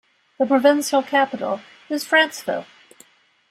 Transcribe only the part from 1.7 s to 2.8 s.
is Franceville.